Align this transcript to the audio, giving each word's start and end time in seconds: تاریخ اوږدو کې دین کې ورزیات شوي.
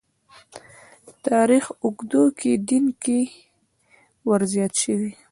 تاریخ 1.27 1.65
اوږدو 1.83 2.23
کې 2.39 2.51
دین 2.67 2.85
کې 3.03 3.19
ورزیات 4.29 4.73
شوي. 4.83 5.11